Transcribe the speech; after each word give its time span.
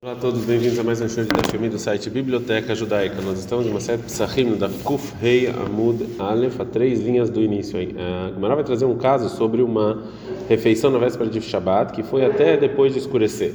Olá 0.00 0.12
a 0.12 0.14
todos, 0.16 0.44
bem-vindos 0.44 0.78
a 0.78 0.84
mais 0.84 1.00
um 1.00 1.08
show 1.08 1.24
de 1.24 1.30
Dafyomi 1.30 1.68
do 1.68 1.76
site 1.76 2.08
Biblioteca 2.08 2.72
Judaica. 2.72 3.20
Nós 3.20 3.40
estamos 3.40 3.66
em 3.66 3.70
uma 3.70 3.80
série 3.80 4.00
Psachim 4.00 4.54
da 4.54 4.68
Kuf 4.84 5.12
Rei 5.20 5.48
Amud 5.48 6.06
Aleph, 6.20 6.60
a 6.60 6.64
três 6.64 7.00
linhas 7.00 7.28
do 7.28 7.42
início. 7.42 7.76
A 7.76 8.32
Gemara 8.32 8.54
vai 8.54 8.62
trazer 8.62 8.84
um 8.84 8.96
caso 8.96 9.28
sobre 9.28 9.60
uma 9.60 10.04
refeição 10.48 10.92
na 10.92 10.98
véspera 11.00 11.28
de 11.28 11.40
Shabbat, 11.40 11.92
que 11.92 12.04
foi 12.04 12.24
até 12.24 12.56
depois 12.56 12.92
de 12.92 13.00
escurecer. 13.00 13.52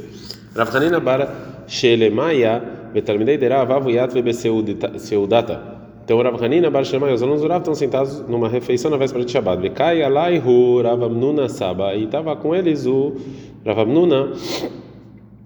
Rav 0.53 0.75
Hanina 0.75 0.99
Bara 0.99 1.63
Shelemaya 1.65 2.61
Betalmidei 2.93 3.37
Derav 3.37 3.71
Avuyat 3.71 4.13
Vebeseudata. 4.13 5.63
Então, 6.03 6.21
Rav 6.21 6.43
Hanina 6.43 6.69
Bar 6.69 6.83
Shelemaya, 6.83 7.13
os 7.13 7.23
alunos 7.23 7.41
do 7.41 7.47
Rav 7.47 7.61
estão 7.61 7.73
sentados 7.73 8.19
numa 8.27 8.49
refeição 8.49 8.91
na 8.91 8.97
véspera 8.97 9.23
de 9.23 9.31
Shabbat. 9.31 9.61
Vekai 9.61 10.03
Alaihu 10.03 10.81
Rav 10.81 11.05
Amnuna 11.05 11.47
Saba. 11.47 11.95
E 11.95 12.03
estava 12.03 12.35
com 12.35 12.53
eles 12.53 12.85
o 12.85 13.13
Rav 13.65 13.79
Amnuna 13.79 14.33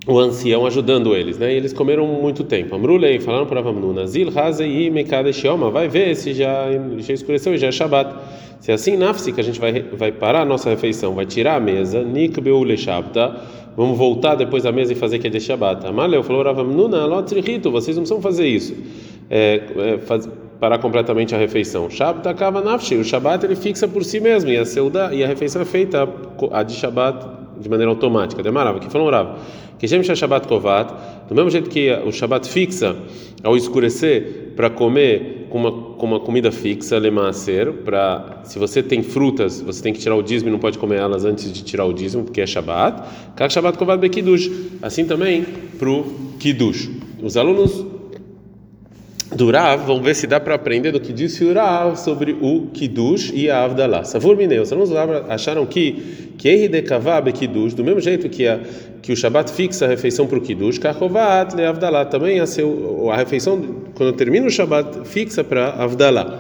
o 0.08 0.20
ancião 0.20 0.66
ajudando 0.66 1.14
eles, 1.14 1.38
né? 1.38 1.54
E 1.54 1.58
eles 1.58 1.74
comeram 1.74 2.08
muito 2.08 2.44
tempo. 2.44 2.74
Amrulei, 2.74 3.20
falaram 3.20 3.46
para 3.46 3.60
Avamnuna, 3.60 4.08
Zil 4.08 4.32
Hazei 4.34 4.90
Mekadesh 4.90 5.44
Yoma, 5.44 5.70
vai 5.70 5.90
ver 5.90 6.16
se 6.16 6.34
já, 6.34 6.68
já 6.98 7.14
escureceu 7.14 7.54
e 7.54 7.58
já 7.58 7.68
é 7.68 7.72
Shabat. 7.72 8.16
Se 8.62 8.72
é 8.72 8.74
assim, 8.74 8.96
Nafsi, 8.96 9.34
que 9.34 9.42
a 9.42 9.44
gente 9.44 9.60
vai, 9.60 9.82
vai 9.82 10.12
parar 10.12 10.42
a 10.42 10.46
nossa 10.46 10.70
refeição, 10.70 11.14
vai 11.14 11.26
tirar 11.26 11.56
a 11.56 11.60
mesa, 11.60 12.04
Nikbeu 12.04 12.64
Leshabta, 12.64 13.36
vamos 13.76 13.98
voltar 13.98 14.36
depois 14.36 14.64
da 14.64 14.72
mesa 14.72 14.94
e 14.94 14.96
fazer 14.96 15.20
que 15.20 15.28
é 15.28 15.30
de 15.30 15.42
Shabat. 15.42 15.86
Amaleu 15.86 16.24
falou, 16.24 16.48
Avamnuna, 16.48 17.06
Lotrihito, 17.06 17.70
vocês 17.70 17.98
não 17.98 18.04
precisam 18.04 18.22
fazer 18.22 18.48
isso. 18.48 18.76
É, 19.30 19.62
é, 19.76 19.98
faz, 20.00 20.28
parar 20.58 20.80
completamente 20.80 21.36
a 21.36 21.38
refeição. 21.38 21.90
Shabbat 21.90 22.28
acaba 22.30 22.62
Nafshi, 22.62 22.96
o 22.96 23.04
Shabat 23.04 23.46
ele 23.46 23.56
fixa 23.56 23.88
por 23.88 24.04
si 24.04 24.20
mesmo, 24.22 24.50
e 24.50 24.58
a, 24.58 24.66
seuda, 24.66 25.14
e 25.14 25.24
a 25.24 25.28
refeição 25.28 25.62
é 25.62 25.66
feita, 25.66 26.08
a 26.52 26.64
de 26.64 26.74
Shabat, 26.74 27.47
de 27.60 27.70
maneira 27.70 27.92
automática. 27.92 28.42
Demarava, 28.44 28.80
que 28.80 28.90
falou 28.90 29.10
Rav. 29.10 29.38
Que 29.80 29.88
Shem 29.88 30.04
Shabbat 30.04 30.48
Kovat, 30.48 30.92
do 31.30 31.36
mesmo 31.36 31.52
jeito 31.52 31.70
que 31.70 31.92
o 32.06 32.12
Shabbat 32.12 32.50
fixa 32.50 32.96
ao 33.44 33.56
escurecer 33.56 34.54
para 34.56 34.70
comer 34.72 35.46
com 35.50 35.60
uma, 35.60 35.72
com 35.72 36.06
uma 36.06 36.20
comida 36.20 36.52
fixa, 36.52 36.98
lemaser, 36.98 37.72
para 37.86 38.42
se 38.44 38.58
você 38.58 38.82
tem 38.82 39.04
frutas, 39.04 39.62
você 39.62 39.84
tem 39.84 39.94
que 39.94 40.00
tirar 40.00 40.16
o 40.16 40.24
dízimo 40.24 40.50
e 40.50 40.52
não 40.52 40.60
pode 40.60 40.80
comer 40.80 40.98
elas 40.98 41.26
antes 41.26 41.52
de 41.54 41.64
tirar 41.64 41.86
o 41.86 41.94
dízimo, 41.94 42.24
porque 42.24 42.42
é 42.42 42.48
Shabbat. 42.48 43.04
Kak 43.36 43.54
Shabbat 43.54 43.78
Kovat 43.78 44.00
Bekidush. 44.00 44.50
Assim 44.82 45.06
também 45.06 45.46
para 45.78 45.90
o 45.90 46.06
Kiddush. 46.40 46.90
Os 47.22 47.38
alunos 47.38 47.86
do 49.36 49.52
Rav, 49.52 49.86
vamos 49.86 50.04
ver 50.04 50.16
se 50.16 50.26
dá 50.26 50.40
para 50.40 50.56
aprender 50.56 50.92
do 50.92 51.00
que 51.00 51.12
disse 51.12 51.44
o 51.44 51.54
Rav 51.54 51.96
sobre 51.98 52.38
o 52.42 52.68
Kiddush 52.74 53.32
e 53.34 53.50
a 53.50 53.64
Avdalah. 53.64 54.04
Savur 54.04 54.36
Mineu, 54.36 54.64
os 54.64 54.72
acharam 55.30 55.66
que 55.66 56.28
que 56.38 56.48
Eridekavabe 56.48 57.34
Kiddush, 57.34 57.74
do 57.74 57.84
mesmo 57.84 58.00
jeito 58.00 58.30
que, 58.30 58.48
a, 58.48 58.60
que 59.02 59.12
o 59.12 59.16
Shabat 59.16 59.52
fixa 59.52 59.86
a 59.86 59.88
refeição 59.88 60.28
para 60.28 60.38
o 60.38 60.42
Kiddush, 60.42 60.78
Kachovat 60.78 61.56
le 61.56 61.66
Avdalah, 61.66 62.06
também 62.06 62.40
a, 62.40 62.46
seu, 62.46 63.10
a 63.12 63.18
refeição, 63.18 63.60
quando 63.96 64.14
termina 64.14 64.46
o 64.46 64.50
Shabat, 64.50 65.06
fixa 65.06 65.44
para 65.44 65.70
Avdalah. 65.70 66.40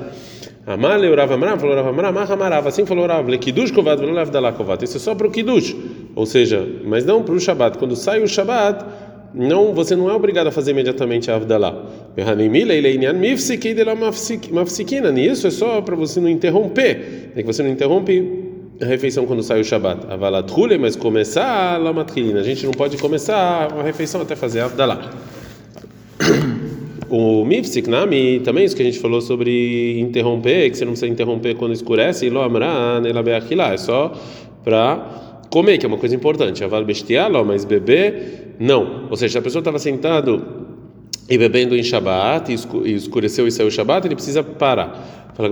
Amale 0.68 1.14
Rav 1.16 1.32
Amram, 1.32 1.58
falou 1.58 1.76
Rav 1.76 1.88
Amram, 1.88 2.12
Mahamarav, 2.12 2.68
assim 2.68 2.86
falou 2.86 3.08
Rav, 3.08 3.28
le 3.28 3.38
Kiddush 3.38 3.72
Kovat, 3.72 4.00
le 4.00 4.20
Avdalah 4.20 4.54
Kovat, 4.54 4.84
isso 4.84 4.98
é 4.98 5.00
só 5.00 5.16
para 5.16 5.28
o 5.28 5.32
Kiddush, 5.32 5.76
ou 6.16 6.26
seja, 6.26 6.68
mas 6.86 7.04
não 7.04 7.24
para 7.24 7.34
o 7.34 7.40
Shabat, 7.40 7.78
quando 7.80 7.96
sai 7.96 8.22
o 8.22 8.28
Shabat, 8.28 8.86
não, 9.38 9.74
você 9.74 9.96
não 9.96 10.10
é 10.10 10.14
obrigado 10.14 10.48
a 10.48 10.52
fazer 10.52 10.72
imediatamente 10.72 11.30
a 11.30 11.36
Avdalah. 11.36 11.86
Isso 15.18 15.48
é 15.48 15.52
só 15.52 15.82
para 15.82 15.96
você 15.96 16.20
não 16.20 16.30
interromper, 16.30 17.32
é 17.36 17.42
que 17.42 17.48
você 17.48 17.64
não 17.64 17.70
interrompe 17.70 18.48
a 18.82 18.86
refeição 18.86 19.26
quando 19.26 19.44
sai 19.44 19.62
o 19.62 19.64
Shabat. 19.64 20.08
Avalatrule, 20.10 20.78
mas 20.78 20.96
começar 20.96 21.76
a 21.76 21.78
lamatrina. 21.78 22.40
A 22.40 22.44
gente 22.44 22.66
não 22.66 22.74
pode 22.74 22.98
começar 22.98 23.72
a 23.72 23.84
refeição 23.84 24.22
até 24.22 24.36
fazer 24.36 24.62
a 24.62 24.66
Avdalah. 24.66 25.12
O 27.10 27.46
Mifsik 27.46 27.90
Nami, 27.90 28.42
também 28.42 28.66
isso 28.66 28.76
que 28.76 28.82
a 28.82 28.86
gente 28.86 29.00
falou 29.00 29.22
sobre 29.22 29.98
interromper, 29.98 30.70
que 30.70 30.78
você 30.78 30.84
não 30.84 30.92
precisa 30.92 31.10
interromper 31.10 31.56
quando 31.56 31.72
escurece, 31.72 32.30
lo 32.30 32.42
amran, 32.42 33.02
é 33.06 33.78
só 33.78 34.12
para 34.62 35.27
comer, 35.50 35.78
que 35.78 35.86
é 35.86 35.90
uma 35.90 35.98
coisa 35.98 36.16
importante. 36.16 36.64
Aval 36.64 36.86
mas 37.46 37.66
beber, 37.66 38.56
não. 38.60 39.08
Ou 39.10 39.18
seja, 39.18 39.34
se 39.34 39.38
a 39.38 39.42
pessoa 39.42 39.62
estava 39.62 39.80
sentado 39.80 40.68
e 41.30 41.38
bebendo 41.38 41.76
em 41.76 41.84
Shabat, 41.84 42.52
e 42.52 42.94
escureceu 42.94 43.48
e 43.48 43.52
saiu 43.52 43.70
Shabat, 43.70 44.08
ele 44.08 44.16
precisa 44.16 44.44
parar. 44.44 45.32
Fala 45.36 45.50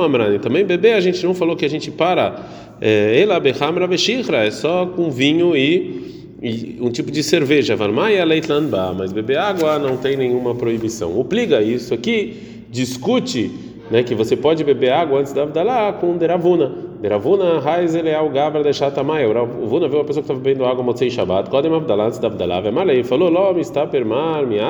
amrani. 0.00 0.38
Também 0.38 0.64
beber 0.64 0.94
a 0.94 1.00
gente 1.00 1.22
não 1.24 1.34
falou 1.34 1.56
que 1.56 1.64
a 1.64 1.68
gente 1.68 1.90
para. 1.90 2.42
É, 2.80 3.20
ela 3.20 3.38
beshihra, 3.86 4.38
é 4.38 4.50
só 4.50 4.86
com 4.86 5.10
vinho 5.10 5.54
e, 5.54 6.36
e 6.40 6.78
um 6.80 6.90
tipo 6.90 7.10
de 7.10 7.22
cerveja. 7.22 7.76
Varmaia 7.76 8.24
leitlanba, 8.24 8.94
mas 8.96 9.12
beber 9.12 9.36
água 9.36 9.78
não 9.78 9.96
tem 9.96 10.16
nenhuma 10.16 10.54
proibição. 10.54 11.18
O 11.18 11.24
pliga 11.24 11.60
isso 11.60 11.92
aqui 11.92 12.64
discute 12.70 13.50
né, 13.90 14.02
que 14.02 14.14
você 14.14 14.34
pode 14.34 14.64
beber 14.64 14.90
água 14.90 15.20
antes 15.20 15.34
da 15.34 15.42
Abdalá 15.42 15.92
com 15.92 16.16
deravuna. 16.16 16.91
Deravuna 17.02 17.58
raiz 17.58 17.96
ele 17.96 18.10
é 18.10 18.20
o 18.20 18.30
gabra 18.30 18.62
de 18.62 18.72
chatamai. 18.72 19.26
O 19.26 19.32
Ravuna 19.32 19.88
viu 19.88 19.98
uma 19.98 20.04
pessoa 20.04 20.22
que 20.22 20.30
estava 20.30 20.38
bebendo 20.38 20.64
água 20.64 20.84
motzei 20.84 21.10
Shabbat. 21.10 21.50
Kodem 21.50 21.74
Abdalá 21.74 22.06
antes 22.06 22.20
da 22.20 22.28
Abdalá. 22.28 22.60
Vemalei 22.60 23.02
falou: 23.02 23.28
Ló, 23.28 23.52
me 23.52 23.60
está 23.60 23.84
permar, 23.88 24.46
me. 24.46 24.60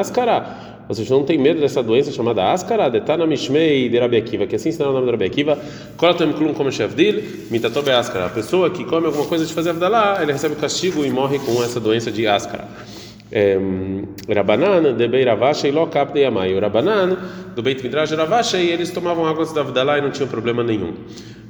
Ou 0.88 0.94
seja, 0.94 1.15
não 1.15 1.25
tem 1.25 1.37
medo 1.37 1.60
dessa 1.60 1.82
doença 1.82 2.10
chamada 2.10 2.50
ascara, 2.50 2.88
detana 2.88 3.26
mishmei 3.26 3.87
de 3.91 3.98
Akiva, 3.98 4.47
que 4.47 4.56
assim 4.56 4.71
ensina 4.71 4.88
o 4.88 4.92
nome 4.94 5.04
de 5.04 5.10
Rabi 5.12 5.26
Akiva, 5.26 5.59
kolatem 5.98 6.32
klum 6.32 6.54
como 6.54 6.72
shevdil, 6.72 7.22
mitatobe 7.50 7.91
ascara. 7.91 8.26
A 8.26 8.31
pessoa 8.31 8.71
que 8.71 8.82
come 8.87 9.06
alguma 9.06 9.26
coisa 9.26 9.44
de 9.44 9.53
fazer 9.53 9.71
avdalá, 9.71 10.19
ele 10.22 10.32
recebe 10.32 10.54
o 10.54 10.56
castigo 10.56 11.04
e 11.04 11.10
morre 11.10 11.38
com 11.38 11.62
essa 11.62 11.78
doença 11.78 12.10
de 12.10 12.26
ascara. 12.26 12.66
Rabanan 14.28 14.97
de 14.97 15.09
Bei 15.09 15.25
Ravasha 15.25 15.69
e 15.69 15.70
Lokap 15.70 16.12
de 16.12 16.20
Yamai. 16.20 16.54
O 16.54 16.60
Rabanan 16.60 17.16
do 17.54 17.62
Beit 17.62 17.82
Midrash 17.82 18.12
Ravasha 18.12 18.59
e 18.59 18.70
eles 18.70 18.91
tomavam 18.91 19.26
água 19.26 19.44
da 19.47 19.60
Avdalá 19.62 19.98
e 19.98 20.00
não 20.03 20.10
tinham 20.10 20.28
problema 20.28 20.62
nenhum. 20.62 20.93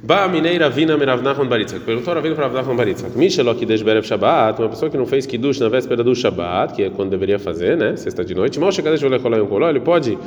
Ba 0.01 0.27
Mineira 0.27 0.69
Vina 0.69 0.97
Meravnachon 0.97 1.47
Baritzak. 1.47 1.85
Perguntou 1.85 2.13
Ravina 2.13 2.35
para 2.35 2.47
Ravnachon 2.47 2.75
Baritzak. 2.75 3.17
Mishelok 3.17 3.59
Kidesh 3.59 3.81
Berev 3.83 4.05
Shabbat. 4.05 4.61
Uma 4.61 4.69
pessoa 4.69 4.91
que 4.91 4.97
não 4.97 5.05
fez 5.05 5.25
Kiddush 5.25 5.59
na 5.59 5.69
véspera 5.69 6.03
do 6.03 6.13
Shabbat, 6.13 6.73
que 6.73 6.83
é 6.83 6.89
quando 6.89 7.09
deveria 7.09 7.39
fazer, 7.39 7.77
né? 7.77 7.95
Sexta 7.95 8.23
de 8.23 8.35
noite. 8.35 8.59
Moshe 8.59 8.81
Kadesh 8.81 9.01
Volekolai 9.01 9.39
Koló. 9.45 9.69
Ele 9.69 9.79
pode 9.79 10.17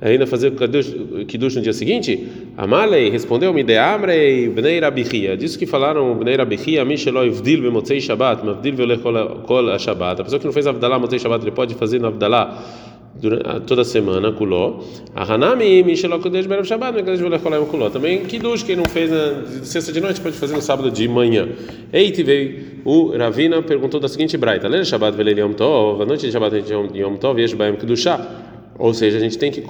ainda 0.00 0.26
fazer 0.26 0.52
Kiddush 1.26 1.56
no 1.56 1.62
dia 1.62 1.72
seguinte? 1.72 2.28
Amalei 2.56 3.10
respondeu: 3.10 3.52
Me 3.52 3.62
deamrei 3.62 4.48
Bnei 4.48 4.80
Rabichia. 4.80 5.36
Disso 5.36 5.58
que 5.58 5.66
falaram 5.66 6.14
Bnei 6.16 6.36
Rabichia, 6.36 6.84
Mishelok 6.84 7.26
Ivdil 7.26 7.62
Bemotzei 7.62 8.00
Shabbat, 8.00 8.44
Mavdil 8.44 8.76
Volekol 8.76 9.78
Shabbat. 9.78 10.20
A 10.20 10.24
pessoa 10.24 10.38
que 10.38 10.46
não 10.46 10.52
fez 10.52 10.66
Avdalá 10.66 10.98
Motzei 10.98 11.18
Shabbat, 11.18 11.44
ele 11.44 11.50
pode 11.50 11.74
fazer 11.74 11.98
na 12.00 12.08
Avdalá 12.08 12.62
toda 13.66 13.84
semana 13.84 14.30
kuló. 14.32 14.84
A 15.14 15.24
Hanami 15.24 15.82
Mishelokodesh 15.82 16.46
Berev 16.46 16.64
Shabbat, 16.64 16.94
Mekadesh 16.94 17.20
Volecholayim 17.20 17.66
kuló. 17.66 17.90
Também 17.90 18.24
Kiddush, 18.24 18.62
quem 18.62 18.76
não 18.76 18.84
fez 18.84 19.10
na 19.10 19.64
sexta 19.64 19.92
de 19.92 20.00
noite 20.00 20.20
pode 20.20 20.36
fazer 20.36 20.54
no 20.54 20.62
sábado 20.62 20.90
de 20.90 21.08
manhã. 21.08 21.48
Eite 21.92 22.22
veio 22.22 22.78
o 22.84 23.16
Ravina 23.16 23.60
perguntou 23.62 23.98
da 23.98 24.08
seguinte 24.08 24.36
braita: 24.36 24.68
Lele 24.68 24.84
Shabbat 24.84 25.16
Velel 25.16 25.38
Yom 25.38 25.52
Tov, 25.54 26.02
a 26.02 26.06
noite 26.06 26.26
de 26.26 26.32
Shabbat 26.32 26.54
Yom 26.94 27.16
Tov, 27.16 27.40
Yesh 27.40 27.54
Baem 27.54 27.76
Kiddushah. 27.76 28.47
Ou 28.78 28.94
seja, 28.94 29.18
a 29.18 29.20
gente 29.20 29.36
tem 29.36 29.50
que 29.50 29.60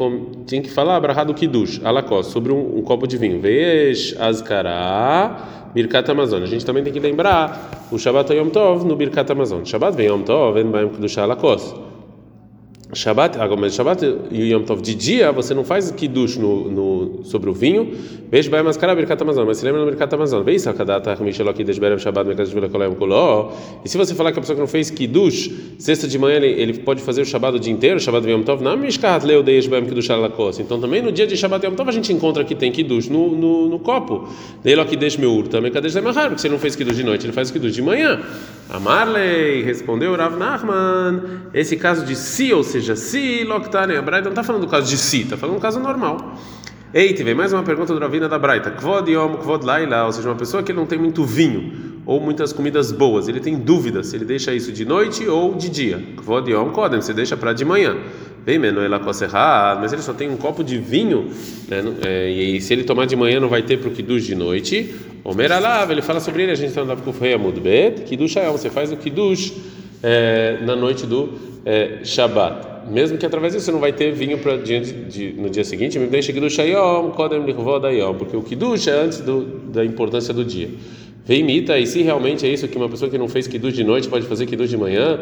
tem 0.46 0.60
que 0.60 0.70
falar 0.70 0.96
abrahá 0.96 1.24
do 1.24 1.32
Kiddush, 1.32 1.80
alakos, 1.82 2.26
sobre 2.26 2.52
um, 2.52 2.78
um, 2.78 2.82
copo 2.82 3.06
de 3.06 3.16
vinho. 3.16 3.40
Vesh 3.40 4.14
Azkará, 4.18 5.70
Birkat 5.72 6.10
Amazon. 6.10 6.42
A 6.42 6.46
gente 6.46 6.64
também 6.64 6.84
tem 6.84 6.92
que 6.92 7.00
lembrar 7.00 7.86
o 7.90 7.98
Shabbat 7.98 8.34
Yom 8.34 8.50
Tov 8.50 8.84
no 8.84 8.94
Birkat 8.94 9.32
Amazon. 9.32 9.64
Shabbat 9.64 9.96
vem 9.96 10.08
Yom 10.08 10.22
Tov, 10.22 10.54
vem 10.54 10.70
Baem 10.70 10.90
Kiddushah 10.90 11.22
alakos. 11.22 11.87
Shabbat, 12.98 13.38
mas 13.56 13.74
Shabbat 13.74 14.02
e 14.32 14.50
Yom 14.50 14.64
Tov 14.64 14.82
de 14.82 14.92
dia, 14.92 15.30
você 15.30 15.54
não 15.54 15.62
faz 15.62 15.88
kiddush 15.92 16.36
no, 16.36 16.68
no 16.68 17.24
sobre 17.24 17.48
o 17.48 17.52
vinho. 17.52 17.92
Veja 18.28 18.50
vai 18.50 18.60
mascarar 18.60 18.96
Birkat 18.96 19.22
Amazon, 19.22 19.46
mas 19.46 19.58
se 19.58 19.64
lembra 19.64 19.80
no 19.82 19.86
Birkat 19.86 20.12
Amazon. 20.12 20.42
Veja 20.42 20.58
sakadata 20.58 21.14
mishelok 21.22 21.56
kiddush 21.58 21.78
berev 21.78 22.00
Shabbat 22.00 22.26
mekaz 22.26 22.50
vila 22.50 22.68
kolayim 22.68 22.96
kuló. 22.96 23.52
E 23.84 23.88
se 23.88 23.96
você 23.96 24.16
falar 24.16 24.32
que 24.32 24.38
a 24.38 24.42
pessoa 24.42 24.56
que 24.56 24.60
não 24.60 24.66
fez 24.66 24.90
kiddush, 24.90 25.48
sexta 25.78 26.08
de 26.08 26.18
manhã 26.18 26.38
ele, 26.38 26.48
ele 26.60 26.78
pode 26.80 27.00
fazer 27.00 27.22
o 27.22 27.24
Shabbat 27.24 27.56
o 27.56 27.60
dia 27.60 27.72
inteiro, 27.72 28.00
Shabbat 28.00 28.28
Yom 28.28 28.42
Tov, 28.42 28.64
não 28.64 28.76
mishkat 28.76 29.24
leu 29.24 29.44
deish 29.44 29.68
bem 29.68 29.84
kiddush 29.84 30.10
alakos. 30.10 30.58
Então 30.58 30.80
também 30.80 31.00
no 31.00 31.12
dia 31.12 31.26
de 31.26 31.36
Shabbat 31.36 31.64
Yom 31.64 31.76
Tov 31.76 31.88
a 31.88 31.92
gente 31.92 32.12
encontra 32.12 32.42
que 32.42 32.56
tem 32.56 32.72
kiddush 32.72 33.08
no, 33.08 33.30
no, 33.30 33.68
no 33.68 33.78
copo. 33.78 34.28
Deilo 34.64 34.84
kiddush 34.84 35.16
meur, 35.18 35.46
também 35.46 35.70
kadesh 35.70 35.94
lemahar, 35.94 36.30
porque 36.30 36.44
ele 36.44 36.52
não 36.52 36.60
fez 36.60 36.74
kiddush 36.74 36.96
de 36.96 37.04
noite, 37.04 37.26
ele 37.26 37.32
faz 37.32 37.52
kiddush 37.52 37.74
de 37.74 37.82
manhã. 37.82 38.20
Amarley 38.70 39.62
respondeu 39.62 40.14
Rav 40.14 40.36
Nachman, 40.36 41.48
esse 41.54 41.76
caso 41.76 42.04
de 42.04 42.14
si, 42.14 42.52
ou 42.52 42.62
seja, 42.62 42.94
si 42.94 43.42
loktane, 43.44 43.96
a 43.96 44.02
Braita 44.02 44.24
não 44.24 44.32
está 44.32 44.42
falando 44.42 44.62
do 44.62 44.68
caso 44.68 44.86
de 44.88 44.98
si, 44.98 45.22
está 45.22 45.38
falando 45.38 45.56
do 45.56 45.62
caso 45.62 45.80
normal. 45.80 46.38
Eita, 46.94 47.22
vem 47.22 47.34
mais 47.34 47.52
uma 47.52 47.62
pergunta 47.62 47.92
do 47.92 48.00
Ravina 48.00 48.30
da 48.30 48.38
Braita. 48.38 48.70
Kvod 48.70 49.10
yom, 49.10 49.34
kvod 49.36 49.62
laila, 49.62 50.06
ou 50.06 50.12
seja, 50.12 50.26
uma 50.26 50.36
pessoa 50.36 50.62
que 50.62 50.72
não 50.72 50.86
tem 50.86 50.98
muito 50.98 51.22
vinho 51.22 52.00
ou 52.06 52.18
muitas 52.18 52.50
comidas 52.50 52.90
boas, 52.90 53.28
ele 53.28 53.40
tem 53.40 53.58
dúvida 53.58 54.02
se 54.02 54.16
ele 54.16 54.24
deixa 54.24 54.54
isso 54.54 54.72
de 54.72 54.86
noite 54.86 55.28
ou 55.28 55.54
de 55.54 55.68
dia. 55.68 56.02
Kvod 56.16 56.50
yom, 56.50 56.70
kodem, 56.70 56.98
você 56.98 57.12
deixa 57.12 57.36
para 57.36 57.52
de 57.52 57.62
manhã. 57.62 57.94
Vem, 58.42 58.58
Menoela 58.58 58.98
Koserra, 58.98 59.76
mas 59.78 59.92
ele 59.92 60.00
só 60.00 60.14
tem 60.14 60.30
um 60.30 60.38
copo 60.38 60.64
de 60.64 60.78
vinho, 60.78 61.28
né? 61.68 61.84
É, 62.06 62.30
e 62.30 62.58
se 62.62 62.72
ele 62.72 62.84
tomar 62.84 63.04
de 63.04 63.14
manhã 63.14 63.38
não 63.38 63.50
vai 63.50 63.60
ter 63.60 63.76
para 63.78 63.90
o 63.90 63.92
Kiddush 63.92 64.24
de 64.24 64.34
noite. 64.34 64.94
Omer 65.22 65.52
Alav, 65.52 65.92
ele 65.92 66.00
fala 66.00 66.20
sobre 66.20 66.44
ele, 66.44 66.52
a 66.52 66.54
gente 66.54 66.70
está 66.70 66.80
andando 66.80 67.02
com 67.02 67.10
o 67.10 67.12
Rei 67.12 67.34
Amudbet, 67.34 68.04
Kiddush 68.04 68.38
Ayom, 68.38 68.52
você 68.52 68.70
faz 68.70 68.90
o 68.90 68.96
Kiddush 68.96 69.52
é, 70.02 70.56
na 70.64 70.74
noite 70.74 71.04
do 71.04 71.34
é, 71.66 71.98
Shabat. 72.02 72.77
Mesmo 72.90 73.18
que 73.18 73.26
através 73.26 73.52
disso 73.52 73.66
você 73.66 73.72
não 73.72 73.80
vai 73.80 73.92
ter 73.92 74.12
vinho 74.12 74.38
para 74.38 74.56
no 74.56 75.50
dia 75.50 75.64
seguinte, 75.64 75.98
me 75.98 76.06
deixa 76.06 76.32
Kiddush 76.32 76.58
Ayom, 76.60 77.10
Kodem 77.10 77.44
Lichvod 77.44 77.86
Ayom, 77.86 78.14
porque 78.14 78.36
o 78.36 78.42
Kiddush 78.42 78.88
é 78.88 78.92
antes 78.92 79.20
do, 79.20 79.44
da 79.70 79.84
importância 79.84 80.32
do 80.32 80.44
dia. 80.44 80.68
Vem 81.28 81.40
imita, 81.40 81.78
e 81.78 81.86
se 81.86 82.00
realmente 82.00 82.46
é 82.46 82.48
isso 82.48 82.66
que 82.66 82.78
uma 82.78 82.88
pessoa 82.88 83.10
que 83.10 83.18
não 83.18 83.28
fez 83.28 83.46
kiddush 83.46 83.74
de 83.74 83.84
noite 83.84 84.08
pode 84.08 84.26
fazer 84.26 84.46
kiddush 84.46 84.70
de 84.70 84.78
manhã, 84.78 85.20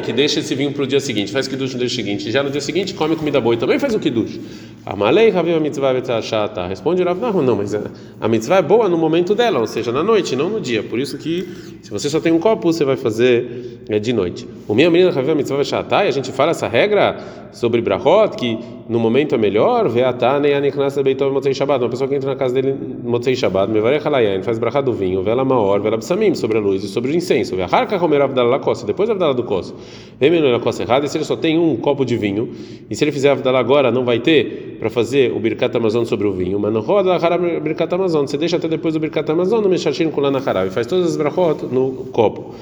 que 0.00 0.12
deixa 0.12 0.38
esse 0.38 0.54
vinho 0.54 0.70
para 0.70 0.84
o 0.84 0.86
dia 0.86 1.00
seguinte, 1.00 1.32
faz 1.32 1.48
kiddush 1.48 1.72
no 1.72 1.80
dia 1.80 1.88
seguinte, 1.88 2.30
já 2.30 2.44
no 2.44 2.50
dia 2.50 2.60
seguinte 2.60 2.94
come 2.94 3.16
comida 3.16 3.40
boa 3.40 3.56
e 3.56 3.58
também 3.58 3.76
faz 3.80 3.92
o 3.92 3.98
kiddush. 3.98 4.38
Amalei, 4.86 5.30
Raviva 5.30 5.58
mitzvah 5.58 6.22
chata. 6.22 6.64
Responde 6.68 7.02
Rav 7.02 7.18
Nahum, 7.18 7.42
não, 7.42 7.56
mas 7.56 7.74
a 7.74 8.28
mitzvah 8.28 8.58
é 8.58 8.62
boa 8.62 8.88
no 8.88 8.96
momento 8.96 9.34
dela, 9.34 9.58
ou 9.58 9.66
seja, 9.66 9.90
na 9.90 10.00
noite, 10.00 10.36
não 10.36 10.48
no 10.48 10.60
dia. 10.60 10.80
Por 10.80 11.00
isso 11.00 11.18
que 11.18 11.42
se 11.82 11.90
você 11.90 12.08
só 12.08 12.20
tem 12.20 12.32
um 12.32 12.38
copo, 12.38 12.72
você 12.72 12.84
vai 12.84 12.96
fazer 12.96 13.80
é, 13.88 13.98
de 13.98 14.12
noite. 14.12 14.46
O 14.68 14.74
minha 14.74 14.88
menina 14.88 15.10
Raviva 15.10 15.34
mitzvah 15.34 15.64
chata, 15.64 16.04
e 16.04 16.08
a 16.08 16.10
gente 16.12 16.30
fala 16.30 16.52
essa 16.52 16.68
regra 16.68 17.16
sobre 17.50 17.80
brachot, 17.80 18.36
que 18.36 18.58
no 18.88 19.00
momento 19.00 19.34
é 19.34 19.38
melhor, 19.38 19.88
veatá 19.88 20.38
nem 20.38 20.54
aniknas 20.54 20.96
beitov 20.98 21.32
motzei 21.32 21.52
shabbat. 21.52 21.82
Uma 21.82 21.90
pessoa 21.90 22.06
que 22.06 22.14
entra 22.14 22.30
na 22.30 22.36
casa 22.36 22.54
dele 22.54 22.76
motzei 23.02 23.34
shabbat, 23.34 23.72
mevarech 23.72 24.06
alayain, 24.06 24.42
faz 24.42 24.56
brachá 24.56 24.80
do 24.80 24.92
vinho, 24.92 25.20
vela 25.22 25.44
maor, 25.44 25.80
vela 25.80 25.98
psamim, 25.98 26.34
sobre 26.36 26.58
a 26.58 26.60
luz 26.60 26.84
e 26.84 26.88
sobre 26.88 27.10
o 27.10 27.14
incenso. 27.14 27.56
Veacharka 27.56 27.98
comer 27.98 28.20
avdala 28.20 28.50
la 28.50 28.58
costa, 28.60 28.86
depois 28.86 29.10
avdala 29.10 29.34
do 29.34 29.42
costa. 29.42 29.74
Vem 30.20 30.30
menor 30.30 30.54
a 30.54 30.60
costa 30.60 30.84
errada, 30.84 31.06
e 31.06 31.08
se 31.08 31.16
ele 31.16 31.24
só 31.24 31.34
tem 31.34 31.58
um 31.58 31.76
copo 31.76 32.04
de 32.04 32.16
vinho, 32.16 32.50
e 32.88 32.94
se 32.94 33.02
ele 33.02 33.10
fizer 33.10 33.30
avdala 33.30 33.58
agora, 33.58 33.90
não 33.90 34.04
vai 34.04 34.20
ter 34.20 34.75
para 34.78 34.90
fazer 34.90 35.32
o 35.32 35.40
Birkat 35.40 35.76
Amazon 35.76 36.04
sobre 36.04 36.26
o 36.26 36.32
vinho, 36.32 36.58
mas 36.58 36.72
não 36.72 36.80
roda 36.80 37.14
a 37.14 37.38
Birkat 37.60 37.94
Amazon, 37.94 38.26
você 38.26 38.36
deixa 38.36 38.56
até 38.56 38.68
depois 38.68 38.94
do 38.94 39.00
Birkat 39.00 39.30
Amazon 39.30 39.62
no 39.62 39.68
Meshachim 39.68 40.10
Kulana 40.10 40.42
Harav, 40.44 40.68
e 40.68 40.70
faz 40.70 40.86
todas 40.86 41.06
as 41.06 41.16
brachot 41.16 41.66
no 41.66 42.06
copo. 42.12 42.54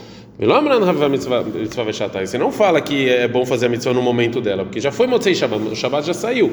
Você 2.25 2.39
não 2.39 2.51
fala 2.51 2.81
que 2.81 3.09
é 3.09 3.29
bom 3.29 3.47
fazer 3.47 3.67
a 3.67 3.69
mitzvah 3.69 3.93
no 3.93 4.03
momento 4.03 4.41
dela, 4.41 4.65
porque 4.65 4.81
já 4.81 4.91
foi 4.91 5.07
Motzei 5.07 5.35
Shabbat, 5.35 5.69
o 5.69 5.77
Shabbat 5.77 6.07
já 6.07 6.15
saiu. 6.15 6.51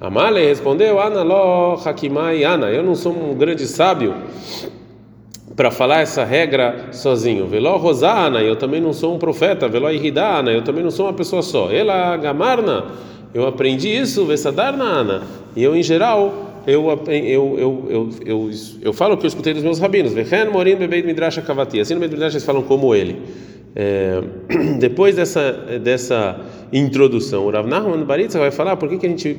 Amale 0.00 0.46
respondeu: 0.46 0.98
Ana 0.98 1.22
lo 1.22 1.78
Hakimai 1.84 2.42
Ana, 2.42 2.70
eu 2.70 2.82
não 2.82 2.94
sou 2.94 3.12
um 3.12 3.34
grande 3.34 3.66
sábio 3.66 4.14
para 5.54 5.70
falar 5.70 6.00
essa 6.00 6.24
regra 6.24 6.86
sozinho. 6.90 7.46
Veló 7.46 7.76
Rosana, 7.76 8.40
eu 8.40 8.56
também 8.56 8.80
não 8.80 8.94
sou 8.94 9.14
um 9.14 9.18
profeta. 9.18 9.68
Veló 9.68 9.90
Iridana, 9.90 10.50
eu 10.52 10.62
também 10.62 10.82
não 10.82 10.90
sou 10.90 11.04
uma 11.04 11.12
pessoa 11.12 11.42
só. 11.42 11.70
Ela 11.70 12.16
Gamarna 12.16 12.86
eu 13.32 13.46
aprendi 13.46 13.88
isso, 13.88 14.24
Vesadar 14.26 14.74
Ana. 14.80 15.22
E 15.54 15.62
eu, 15.62 15.74
em 15.74 15.82
geral, 15.82 16.62
eu, 16.66 16.88
eu, 17.06 17.58
eu, 17.58 18.10
eu, 18.24 18.50
eu, 18.82 18.92
falo 18.92 19.14
o 19.14 19.16
que 19.16 19.24
eu 19.24 19.28
escutei 19.28 19.54
dos 19.54 19.62
meus 19.62 19.78
rabinos. 19.78 20.12
Vechen 20.12 20.50
Morim 20.50 20.76
Bebeit 20.76 21.06
Midrash 21.06 21.38
Kavati. 21.38 21.80
Assim 21.80 21.94
no 21.94 22.00
Midrash 22.00 22.34
eles 22.34 22.44
falam 22.44 22.62
como 22.62 22.94
ele. 22.94 23.16
É, 23.74 24.20
depois 24.78 25.16
dessa, 25.16 25.52
dessa 25.82 26.40
introdução, 26.72 27.46
o 27.46 27.50
Rav 27.50 27.66
Nachman 27.68 28.04
Baritza 28.04 28.38
vai 28.38 28.50
falar 28.50 28.76
por 28.76 28.88
que, 28.88 28.98
que 28.98 29.06
a 29.06 29.08
gente 29.08 29.36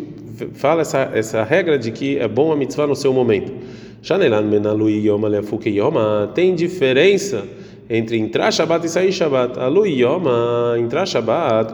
fala 0.53 0.81
essa, 0.81 1.11
essa 1.13 1.43
regra 1.43 1.77
de 1.77 1.91
que 1.91 2.17
é 2.17 2.27
bom 2.27 2.51
a 2.51 2.55
mitzvah 2.55 2.87
no 2.87 2.95
seu 2.95 3.13
momento. 3.13 3.51
Tem 6.33 6.55
diferença 6.55 7.43
entre 7.93 8.17
entrar 8.17 8.51
Shabbat 8.53 8.85
e 8.85 8.89
sair 8.89 9.11
Shabbat. 9.11 9.59
Alu 9.59 9.85
Yoma, 9.85 10.77
entrar 10.79 11.05
Shabbat, 11.05 11.73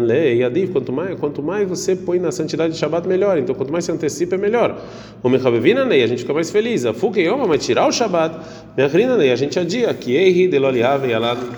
Lei, 0.00 0.68
quanto 0.68 0.92
mais, 0.92 1.18
quanto 1.18 1.42
mais 1.42 1.68
você 1.68 1.96
põe 1.96 2.20
na 2.20 2.30
santidade 2.30 2.72
de 2.72 2.78
Shabbat, 2.78 3.08
melhor. 3.08 3.38
Então, 3.38 3.56
quanto 3.56 3.72
mais 3.72 3.84
você 3.84 3.90
antecipa, 3.90 4.36
é 4.36 4.38
melhor. 4.38 4.80
O 5.20 5.28
Mechavevina 5.28 5.82
Lei, 5.82 6.04
a 6.04 6.06
gente 6.06 6.20
fica 6.20 6.32
mais 6.32 6.48
feliz. 6.48 6.86
A 6.86 6.94
Fuke 6.94 7.20
Yoma, 7.20 7.44
mas 7.48 7.66
tirar 7.66 7.88
o 7.88 7.92
Shabbat, 7.92 8.36
Mechrina 8.76 9.16
Lei, 9.16 9.32
a 9.32 9.36
gente 9.36 9.58
adia, 9.58 9.92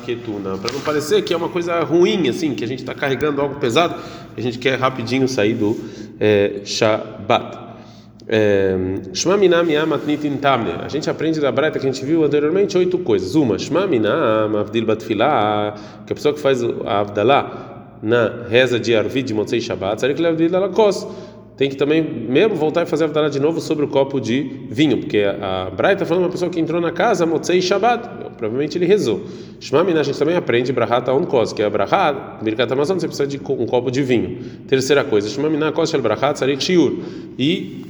Ketuna. 0.06 0.56
Para 0.56 0.72
não 0.72 0.80
parecer 0.80 1.20
que 1.20 1.34
é 1.34 1.36
uma 1.36 1.50
coisa 1.50 1.78
ruim, 1.80 2.26
assim, 2.30 2.54
que 2.54 2.64
a 2.64 2.66
gente 2.66 2.78
está 2.78 2.94
carregando 2.94 3.38
algo 3.38 3.56
pesado, 3.56 3.96
a 4.34 4.40
gente 4.40 4.58
quer 4.58 4.78
rapidinho 4.78 5.28
sair 5.28 5.52
do 5.52 5.78
é, 6.18 6.62
Shabbat. 6.64 7.63
Shma 9.12 9.36
minam 9.36 9.68
yamatnitin 9.68 10.38
tamne. 10.38 10.72
A 10.82 10.88
gente 10.88 11.10
aprende 11.10 11.40
da 11.40 11.52
Braita 11.52 11.78
que 11.78 11.86
a 11.86 11.92
gente 11.92 12.04
viu 12.04 12.24
anteriormente 12.24 12.76
oito 12.78 12.98
coisas. 12.98 13.34
Uma, 13.34 13.58
Shma 13.58 13.86
minam 13.86 14.56
avdil 14.56 14.86
que 14.86 15.22
a 15.22 15.74
pessoa 16.14 16.32
que 16.32 16.40
faz 16.40 16.62
a 16.62 17.00
avdalah 17.00 17.98
na 18.02 18.46
reza 18.48 18.80
de 18.80 18.94
Arvid 18.96 19.26
de 19.26 19.34
Motzei 19.34 19.60
Shabbat, 19.60 20.00
que 20.00 20.22
ele 20.22 20.56
alakos. 20.56 21.06
Tem 21.56 21.70
que 21.70 21.76
também 21.76 22.02
mesmo 22.02 22.56
voltar 22.56 22.82
e 22.82 22.86
fazer 22.86 23.04
a 23.04 23.06
avdalah 23.06 23.28
de 23.28 23.38
novo 23.38 23.60
sobre 23.60 23.84
o 23.84 23.88
copo 23.88 24.20
de 24.20 24.66
vinho, 24.68 24.98
porque 24.98 25.22
a 25.22 25.70
Braita 25.70 26.02
está 26.02 26.06
falando 26.06 26.24
uma 26.24 26.30
pessoa 26.30 26.50
que 26.50 26.58
entrou 26.58 26.80
na 26.80 26.90
casa 26.90 27.24
Motzei 27.24 27.62
Shabbat, 27.62 28.08
provavelmente 28.36 28.76
ele 28.76 28.86
rezou. 28.86 29.22
Minam 29.70 30.00
a 30.00 30.02
gente 30.02 30.18
também 30.18 30.34
aprende 30.34 30.72
Brahat 30.72 31.08
on 31.10 31.24
kos, 31.24 31.52
que 31.52 31.62
é 31.62 31.70
Brahat, 31.70 32.42
Birkat 32.42 32.72
Amazon, 32.72 32.98
você 32.98 33.06
precisa 33.06 33.28
de 33.28 33.36
um 33.36 33.66
copo 33.66 33.88
de 33.88 34.02
vinho. 34.02 34.38
Terceira 34.66 35.04
coisa, 35.04 35.28
Shma 35.28 35.48
minam 35.48 35.70
kos 35.70 35.90
shel 35.90 36.02
Brahat, 36.02 36.40
sarik 36.40 36.60
shiur. 36.60 36.94
E 37.38 37.84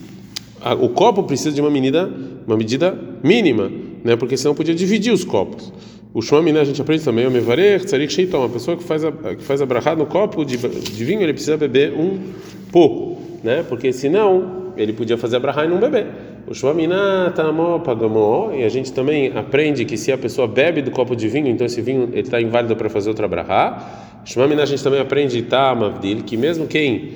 o 0.72 0.88
copo 0.88 1.22
precisa 1.24 1.52
de 1.52 1.60
uma 1.60 1.70
medida, 1.70 2.10
uma 2.46 2.56
medida 2.56 2.98
mínima, 3.22 3.70
né? 4.02 4.16
Porque 4.16 4.36
senão 4.36 4.54
podia 4.54 4.74
dividir 4.74 5.12
os 5.12 5.24
copos. 5.24 5.72
O 6.14 6.22
shmami, 6.22 6.52
né, 6.52 6.60
a 6.60 6.64
gente 6.64 6.80
aprende 6.80 7.04
também, 7.04 7.26
o 7.26 7.30
mevarer, 7.30 7.84
tzarik 7.84 8.12
sheitom, 8.12 8.38
uma 8.38 8.48
pessoa 8.48 8.76
que 8.76 8.84
faz 8.84 9.04
a 9.04 9.10
que 9.10 9.42
faz 9.42 9.60
a 9.60 9.66
brachá 9.66 9.96
no 9.96 10.06
copo 10.06 10.44
de, 10.44 10.56
de, 10.56 11.04
vinho, 11.04 11.20
ele 11.20 11.32
precisa 11.32 11.56
beber 11.56 11.92
um 11.92 12.20
pouco, 12.70 13.20
né? 13.42 13.64
Porque 13.68 13.92
senão 13.92 14.72
ele 14.76 14.92
podia 14.92 15.18
fazer 15.18 15.36
a 15.36 15.40
brachá 15.40 15.64
e 15.64 15.68
não 15.68 15.78
beber. 15.78 16.06
O 16.46 16.54
shmamina 16.54 17.32
tamó 17.34 17.80
pagamó, 17.80 18.52
e 18.52 18.62
a 18.62 18.68
gente 18.68 18.92
também 18.92 19.32
aprende 19.36 19.84
que 19.84 19.96
se 19.96 20.12
a 20.12 20.18
pessoa 20.18 20.46
bebe 20.46 20.82
do 20.82 20.90
copo 20.92 21.16
de 21.16 21.26
vinho, 21.28 21.48
então 21.48 21.66
esse 21.66 21.82
vinho 21.82 22.08
está 22.14 22.40
inválido 22.40 22.76
para 22.76 22.88
fazer 22.88 23.08
outra 23.08 23.26
brachá. 23.26 24.20
Shmamina 24.24 24.62
a 24.62 24.66
gente 24.66 24.84
também 24.84 25.00
aprende 25.00 25.42
tamavdil, 25.42 26.18
que 26.18 26.36
mesmo 26.36 26.66
quem 26.66 27.12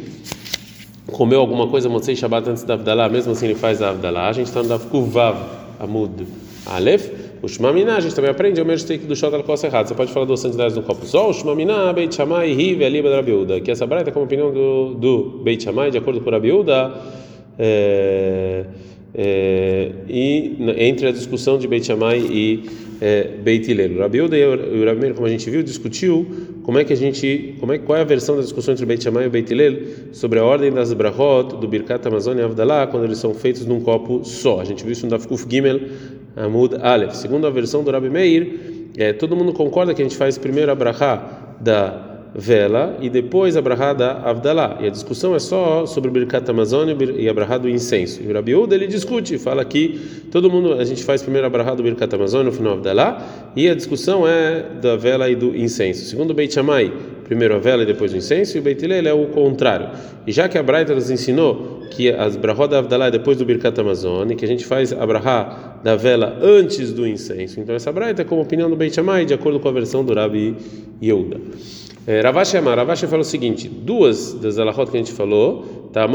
comeu 1.13 1.41
alguma 1.41 1.67
coisa 1.69 1.89
Motzei 1.89 2.15
Shabbat 2.15 2.51
antes 2.51 2.63
da 2.65 2.75
Avdalah, 2.75 3.09
mesmo 3.09 3.33
assim 3.33 3.47
ele 3.47 3.55
faz 3.55 3.83
a 3.83 3.91
Avdalah. 3.91 4.29
A 4.29 4.33
gente 4.33 4.47
está 4.47 4.63
no 4.63 4.69
Dav 4.69 4.87
Kuvav 4.87 5.37
Amud 5.81 6.27
Aleph. 6.67 7.11
O 7.41 7.49
Shmamina, 7.49 7.97
a 7.97 8.01
gente 8.01 8.15
também 8.15 8.31
aprende, 8.31 8.59
é 8.59 8.63
o 8.63 8.67
mesmo 8.67 8.85
steak 8.85 9.07
do 9.07 9.15
Shot 9.15 9.33
al 9.35 9.45
errado. 9.65 9.87
Você 9.87 9.95
pode 9.95 10.13
falar 10.13 10.27
duas 10.27 10.41
santidades 10.41 10.77
no 10.77 10.83
copo 10.83 11.07
só. 11.07 11.31
O 11.31 11.33
Shmamina, 11.33 11.93
Beit 11.93 12.15
Shammai, 12.15 12.53
Rive, 12.53 12.85
Aliba, 12.85 13.15
Rabiuda. 13.15 13.61
Que 13.61 13.71
essa 13.71 13.87
braita 13.87 14.11
como 14.11 14.25
opinião 14.25 14.53
do, 14.53 14.95
do 14.95 15.41
Beit 15.45 15.63
Shammai, 15.63 15.91
de 15.91 15.99
acordo 15.99 16.21
com 16.21 16.31
Rabiuda. 16.31 16.93
É, 17.59 18.65
é, 19.15 19.91
e 20.09 20.57
entre 20.77 21.07
a 21.07 21.11
discussão 21.11 21.59
de 21.59 21.67
Beit 21.67 21.87
Shammai 21.87 22.19
e 22.19 22.65
é, 23.01 23.29
Beit 23.43 23.71
Hillel. 23.71 23.99
Rabi 23.99 24.21
Uda 24.21 24.37
e 24.37 24.45
o 24.45 24.85
Rabi 24.85 25.01
Meir, 25.01 25.15
como 25.15 25.27
a 25.27 25.31
gente 25.31 25.49
viu, 25.49 25.63
discutiu 25.63 26.27
como 26.63 26.79
é 26.79 26.85
que 26.85 26.93
a 26.93 26.97
gente, 26.97 27.55
como 27.59 27.73
é 27.73 27.79
qual 27.79 27.99
é 27.99 28.03
a 28.03 28.05
versão 28.05 28.37
da 28.37 28.43
discussão 28.43 28.73
entre 28.73 28.85
Beit 28.85 29.03
Shammai 29.03 29.27
e 29.27 29.29
Beit 29.29 29.53
Hillel 29.53 29.79
sobre 30.13 30.39
a 30.39 30.45
ordem 30.45 30.71
das 30.73 30.93
brachot 30.93 31.57
do 31.57 31.67
Birkat 31.67 32.07
Amazônia 32.07 32.43
e 32.43 32.45
Avdalá 32.45 32.87
quando 32.87 33.05
eles 33.05 33.19
são 33.19 33.33
feitos 33.35 33.65
num 33.65 33.81
copo 33.81 34.25
só. 34.25 34.61
A 34.61 34.65
gente 34.65 34.83
viu 34.83 34.93
isso 34.93 35.05
no 35.05 35.11
Dafkuf 35.11 35.47
Gimel 35.49 35.81
Amud 36.37 36.77
Aleph. 36.83 37.15
Segundo 37.15 37.47
a 37.47 37.51
versão 37.51 37.83
do 37.83 37.91
Rabi 37.91 38.11
Meir, 38.11 38.91
é, 38.97 39.13
todo 39.13 39.35
mundo 39.37 39.53
concorda 39.53 39.95
que 39.95 40.03
a 40.03 40.05
gente 40.05 40.17
faz 40.17 40.37
primeiro 40.37 40.71
a 40.71 40.75
brachá 40.75 41.57
da 41.61 42.18
vela 42.35 42.97
e 43.01 43.09
depois 43.09 43.57
a 43.57 43.63
brahá 43.63 43.93
da. 43.93 44.19
E 44.81 44.87
a 44.87 44.91
discussão 44.91 45.35
é 45.35 45.39
só 45.39 45.87
sobre 45.87 46.11
Birkat 46.11 46.49
Amazônia 46.51 46.97
e 47.17 47.29
a 47.29 47.35
brahá 47.35 47.59
do 47.59 47.69
incenso. 47.69 48.23
E 48.23 48.27
o 48.27 48.35
Rabi 48.35 48.55
Uda, 48.55 48.75
ele 48.75 48.87
discute, 48.87 49.39
fala 49.39 49.65
que 49.65 50.27
todo 50.31 50.51
mundo, 50.51 50.75
a 50.75 50.85
gente 50.85 51.05
faz 51.05 51.23
primeiro 51.23 51.47
a 51.47 51.51
brahá 51.51 51.75
do 51.75 51.83
Birkat 51.83 52.15
Amazônia 52.15 52.47
no 52.47 52.53
final 52.53 52.75
Avdalá, 52.75 53.51
e 53.57 53.69
a 53.69 53.75
discussão 53.75 54.27
é 54.27 54.65
da 54.81 54.97
vela 54.97 55.29
e 55.29 55.35
do 55.35 55.57
incenso. 55.57 56.05
Segundo 56.05 56.35
Beit 56.35 56.53
Shammai, 56.53 56.93
primeiro 57.29 57.55
a 57.55 57.59
vela 57.59 57.83
e 57.83 57.87
depois 57.87 58.13
o 58.15 58.17
incenso, 58.17 58.57
e 58.57 58.61
o 58.61 58.63
Beit 58.63 58.83
Hillel 58.83 59.07
é 59.07 59.13
o 59.13 59.27
contrário. 59.27 59.91
E 60.27 60.33
já 60.33 60.49
que 60.49 60.57
a 60.57 60.63
Braita 60.63 60.95
nos 60.95 61.11
ensinou 61.11 61.83
que 61.91 62.11
as 62.11 62.37
brahá 62.37 62.67
da 62.67 62.79
Avdalá 62.79 63.07
é 63.07 63.11
depois 63.11 63.37
do 63.37 63.45
Birkat 63.45 63.79
Amazônia, 63.79 64.35
que 64.35 64.45
a 64.45 64.49
gente 64.49 64.65
faz 64.65 64.93
a 64.93 65.07
brahá 65.07 65.79
da 65.85 65.95
vela 65.95 66.39
antes 66.43 66.91
do 66.91 67.07
incenso. 67.07 67.61
Então 67.61 67.75
essa 67.75 67.93
Braita 67.93 68.23
é 68.23 68.25
como 68.25 68.41
opinião 68.41 68.71
do 68.71 68.77
Beit 68.77 68.95
Shammai, 68.95 69.27
de 69.27 69.35
acordo 69.35 69.61
com 69.61 69.69
a 69.69 69.73
versão 69.73 70.03
do 70.03 70.15
Rabi 70.15 70.57
Yehuda. 71.03 71.39
É, 72.07 72.23
Ravashi 72.23 72.57
Amar, 72.57 72.79
Ravashi 72.79 73.07
falou 73.07 73.21
o 73.21 73.25
seguinte: 73.25 73.69
duas 73.69 74.33
das 74.33 74.59
alahot 74.59 74.91
que 74.91 74.97
a 74.97 75.01
gente 75.01 75.13
falou, 75.13 75.91
tá? 75.93 76.09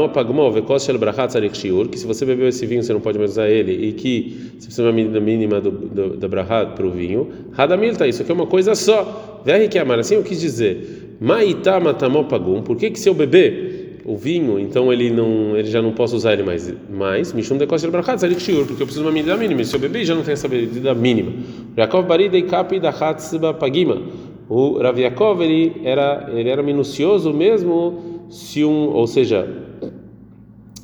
Tzarik 1.28 1.56
shiur, 1.56 1.88
que 1.88 1.96
se 1.96 2.04
você 2.04 2.26
bebeu 2.26 2.48
esse 2.48 2.66
vinho 2.66 2.82
você 2.82 2.92
não 2.92 3.00
pode 3.00 3.16
mais 3.16 3.30
usar 3.30 3.48
ele, 3.48 3.72
e 3.72 3.92
que 3.92 4.52
você 4.58 4.66
precisa 4.66 4.82
de 4.82 4.88
uma 4.88 4.92
medida 4.92 5.20
mínima 5.20 5.60
do, 5.60 5.70
do, 5.70 6.16
da 6.16 6.26
brachat 6.26 6.74
para 6.74 6.84
o 6.84 6.90
vinho. 6.90 7.28
Hadamil, 7.56 7.94
tá? 7.94 8.08
Isso 8.08 8.22
aqui 8.22 8.32
é 8.32 8.34
uma 8.34 8.48
coisa 8.48 8.74
só. 8.74 9.40
Verri 9.44 9.68
que 9.68 9.78
amar, 9.78 10.00
assim 10.00 10.16
eu 10.16 10.24
quis 10.24 10.40
dizer. 10.40 11.03
Maitá 11.24 11.80
matamopagum, 11.80 12.60
por 12.60 12.76
que 12.76 12.90
que 12.90 13.00
se 13.00 13.08
eu 13.08 13.14
beber 13.14 14.02
o 14.04 14.14
vinho, 14.14 14.60
então 14.60 14.92
ele 14.92 15.10
não, 15.10 15.56
ele 15.56 15.68
já 15.68 15.80
não 15.80 15.92
posso 15.92 16.14
usar 16.14 16.34
ele 16.34 16.42
mais, 16.42 16.70
mais 16.90 17.32
Mishum 17.32 17.56
de 17.56 17.66
Kosher 17.66 17.90
Brachat, 17.90 18.20
Zarik 18.20 18.42
Shiur, 18.42 18.66
porque 18.66 18.82
eu 18.82 18.86
preciso 18.86 19.00
de 19.00 19.08
uma 19.08 19.12
medida 19.12 19.34
mínima. 19.34 19.64
Se 19.64 19.74
eu 19.74 19.80
beber, 19.80 20.04
já 20.04 20.14
não 20.14 20.22
tem 20.22 20.34
essa 20.34 20.46
medida 20.46 20.94
mínima. 20.94 21.32
Yaakov 21.78 22.06
e 22.20 22.42
Kapi 22.42 22.78
da 22.78 22.90
Hatzba 22.90 23.54
Pagima. 23.54 24.02
O 24.50 24.76
Rav 24.76 25.00
Yaakov 25.00 25.40
ele 25.40 25.80
era 25.82 26.28
ele 26.30 26.50
era 26.50 26.62
minucioso 26.62 27.32
mesmo 27.32 28.26
se 28.28 28.62
um, 28.62 28.90
ou 28.90 29.06
seja, 29.06 29.48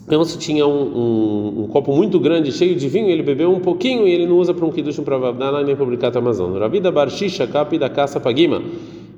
Então, 0.06 0.24
se 0.24 0.38
tinha 0.38 0.66
um, 0.66 0.82
um, 0.82 1.64
um, 1.64 1.66
copo 1.66 1.94
muito 1.94 2.18
grande, 2.18 2.50
cheio 2.50 2.74
de 2.74 2.88
vinho, 2.88 3.10
ele 3.10 3.22
bebeu 3.22 3.52
um 3.52 3.60
pouquinho 3.60 4.08
e 4.08 4.12
ele 4.12 4.26
não 4.26 4.38
usa 4.38 4.54
para 4.54 4.64
um 4.64 4.70
kiddush 4.70 5.00
para 5.00 5.18
Vavdala 5.18 5.62
nem 5.62 5.76
publicar 5.76 6.16
Amazon. 6.16 6.58
Ravida 6.58 6.90
Barshisha, 6.90 7.46
capi 7.46 7.78
da 7.78 7.90
caça 7.90 8.18
pagima. 8.18 8.62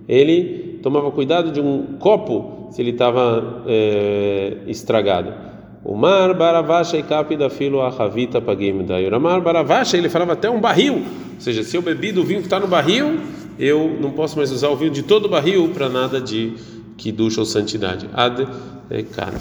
Ele 0.09 0.72
tomava 0.82 1.10
cuidado 1.10 1.52
de 1.52 1.60
um 1.60 1.96
copo 1.98 2.68
se 2.70 2.82
ele 2.82 2.90
estava 2.90 3.62
é, 3.66 4.58
estragado. 4.66 5.32
O 5.84 5.96
mar 5.96 6.34
baravasha 6.34 6.96
e 6.96 7.02
capi 7.02 7.36
da 7.36 7.50
filo 7.50 7.80
a 7.80 7.88
ravita 7.88 8.40
pagim 8.40 8.84
da 8.84 8.98
Yoramar 8.98 9.40
baravasha, 9.40 9.96
ele 9.96 10.08
falava 10.08 10.34
até 10.34 10.48
um 10.48 10.60
barril. 10.60 10.94
Ou 10.94 11.40
seja, 11.40 11.62
se 11.62 11.76
eu 11.76 11.82
bebi 11.82 12.12
do 12.12 12.22
vinho 12.22 12.40
que 12.40 12.46
está 12.46 12.60
no 12.60 12.68
barril, 12.68 13.18
eu 13.58 13.96
não 14.00 14.12
posso 14.12 14.36
mais 14.36 14.52
usar 14.52 14.68
o 14.68 14.76
vinho 14.76 14.92
de 14.92 15.02
todo 15.02 15.26
o 15.26 15.28
barril 15.28 15.70
para 15.74 15.88
nada 15.88 16.20
de 16.20 16.54
kiddush 16.96 17.38
ou 17.38 17.44
santidade. 17.44 18.08
Ad 18.12 18.46
é, 18.90 19.02
cara. 19.02 19.38